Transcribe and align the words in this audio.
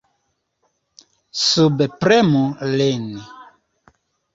Subpremu 1.43 2.43
lin! 2.81 3.09